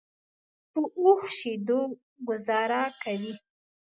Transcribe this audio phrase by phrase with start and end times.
[0.71, 1.79] په اوښ شیدو
[2.27, 3.33] ګوزاره کوي.